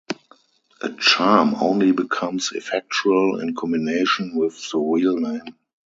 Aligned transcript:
A 0.81 0.89
charm 0.97 1.53
only 1.61 1.91
becomes 1.91 2.53
effectual 2.55 3.39
in 3.39 3.53
combination 3.53 4.33
with 4.35 4.57
the 4.71 4.79
real 4.79 5.17
name. 5.17 5.55